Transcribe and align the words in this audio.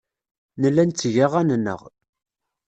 Nella 0.61 0.83
netteg 0.83 1.15
aɣan-nneɣ. 1.25 1.81